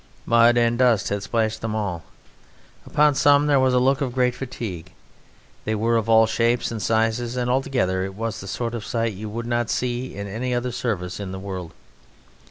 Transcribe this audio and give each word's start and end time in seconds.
Mud 0.25 0.57
and 0.57 0.79
dust 0.79 1.09
had 1.09 1.21
splashed 1.21 1.61
them 1.61 1.75
all; 1.75 2.01
upon 2.87 3.13
some 3.13 3.45
there 3.45 3.59
was 3.59 3.75
a 3.75 3.77
look 3.77 4.01
of 4.01 4.15
great 4.15 4.33
fatigue; 4.33 4.93
they 5.63 5.75
were 5.75 5.95
of 5.95 6.09
all 6.09 6.25
shapes 6.25 6.71
and 6.71 6.81
sizes, 6.81 7.37
and 7.37 7.51
altogether 7.51 8.03
it 8.03 8.15
was 8.15 8.41
the 8.41 8.47
sort 8.47 8.73
of 8.73 8.83
sight 8.83 9.13
you 9.13 9.29
would 9.29 9.45
not 9.45 9.69
see 9.69 10.15
in 10.15 10.25
any 10.27 10.55
other 10.55 10.71
service 10.71 11.19
in 11.19 11.31
the 11.31 11.37
world. 11.37 11.71